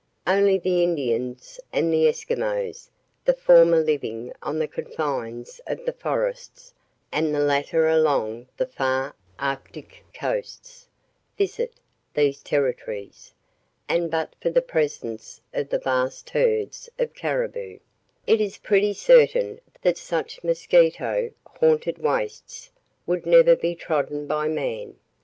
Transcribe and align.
Only 0.25 0.57
the 0.57 0.81
Indians 0.83 1.59
and 1.71 1.93
the 1.93 2.07
Eskimos 2.07 2.89
(the 3.23 3.35
former 3.35 3.79
living 3.81 4.33
on 4.41 4.57
the 4.57 4.67
confines 4.67 5.61
of 5.67 5.85
the 5.85 5.93
forests, 5.93 6.73
and 7.11 7.35
the 7.35 7.39
latter 7.39 7.87
along 7.87 8.47
the 8.57 8.65
far 8.65 9.15
Arctic 9.37 10.03
coasts) 10.11 10.87
visit 11.37 11.75
these 12.15 12.41
territories, 12.41 13.31
and 13.87 14.09
but 14.09 14.33
for 14.41 14.49
the 14.49 14.63
presence 14.63 15.39
of 15.53 15.69
the 15.69 15.77
vast 15.77 16.31
herds 16.31 16.89
of 16.97 17.13
caribou, 17.13 17.77
it 18.25 18.41
is 18.41 18.57
pretty 18.57 18.93
certain 18.93 19.61
that 19.83 19.99
such 19.99 20.43
mosquito 20.43 21.29
haunted 21.45 21.99
wastes 21.99 22.71
would 23.05 23.27
never 23.27 23.55
be 23.55 23.75
trodden 23.75 24.25
by 24.25 24.47
man. 24.47 24.95